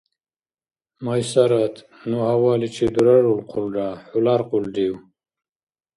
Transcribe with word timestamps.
Майсарат, 1.05 1.75
ну 2.09 2.15
гьаваличи 2.25 2.85
дурарулхъулра, 2.93 3.89
хӀу 4.07 4.19
ляркьулрив? 4.25 4.95